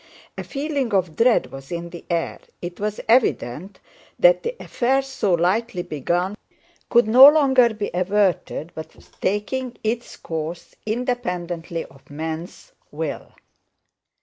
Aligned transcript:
A 0.35 0.43
feeling 0.43 0.95
of 0.95 1.15
dread 1.15 1.51
was 1.51 1.71
in 1.71 1.91
the 1.91 2.03
air. 2.09 2.39
It 2.59 2.79
was 2.79 3.01
evident 3.07 3.79
that 4.17 4.41
the 4.41 4.55
affair 4.59 5.03
so 5.03 5.35
lightly 5.35 5.83
begun 5.83 6.35
could 6.89 7.07
no 7.07 7.29
longer 7.29 7.71
be 7.75 7.91
averted 7.93 8.71
but 8.73 8.95
was 8.95 9.09
taking 9.21 9.77
its 9.83 10.17
course 10.17 10.73
independently 10.87 11.85
of 11.85 12.09
men's 12.09 12.71
will. 12.89 13.33